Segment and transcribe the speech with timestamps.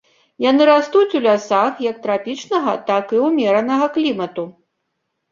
[0.43, 4.47] Яны растуць у лясах як трапічнага, так і ўмеранага клімату.